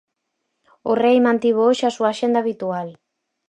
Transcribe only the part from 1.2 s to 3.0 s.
mantivo hoxe a súa axenda habitual.